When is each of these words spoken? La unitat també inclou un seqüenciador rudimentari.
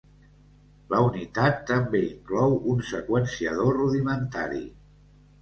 La 0.93 1.01
unitat 1.07 1.59
també 1.71 2.01
inclou 2.07 2.57
un 2.73 2.81
seqüenciador 2.89 3.71
rudimentari. 3.83 4.65